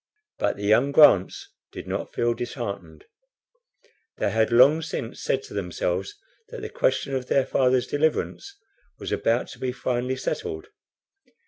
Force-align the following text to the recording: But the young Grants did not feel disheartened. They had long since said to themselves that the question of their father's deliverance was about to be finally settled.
But 0.39 0.55
the 0.57 0.63
young 0.65 0.91
Grants 0.91 1.47
did 1.71 1.87
not 1.87 2.11
feel 2.11 2.33
disheartened. 2.33 3.05
They 4.17 4.31
had 4.31 4.51
long 4.51 4.81
since 4.81 5.21
said 5.21 5.43
to 5.43 5.53
themselves 5.53 6.15
that 6.49 6.61
the 6.61 6.69
question 6.69 7.13
of 7.13 7.27
their 7.27 7.45
father's 7.45 7.85
deliverance 7.85 8.57
was 8.97 9.11
about 9.11 9.49
to 9.49 9.59
be 9.59 9.71
finally 9.71 10.15
settled. 10.15 10.69